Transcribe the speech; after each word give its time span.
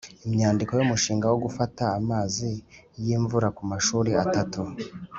Inyandiko 0.27 0.71
y 0.77 0.83
umushinga 0.85 1.25
wo 1.31 1.37
gufata 1.45 1.83
amazi 1.99 2.49
y 3.05 3.07
imvura 3.17 3.47
ku 3.57 3.63
mashuri 3.71 4.09
atatu 4.23 4.61